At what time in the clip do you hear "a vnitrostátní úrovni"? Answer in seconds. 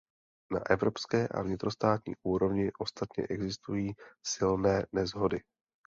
1.27-2.71